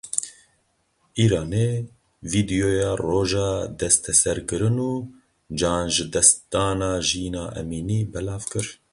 [1.23, 1.69] Îranê
[2.31, 4.93] vîdyoya roja desteserkirin û
[5.59, 8.67] canjidestdana Jîna Emînî belav kir.